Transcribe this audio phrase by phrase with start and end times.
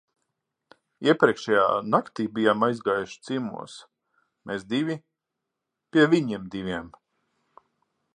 [1.09, 1.65] Iepriekšējā
[1.95, 3.75] naktī bijām aizgājuši ciemos,
[4.53, 4.97] mēs divi,
[5.93, 6.89] pie viņiem diviem.